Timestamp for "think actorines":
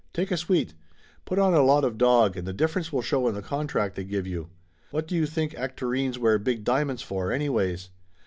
5.27-6.17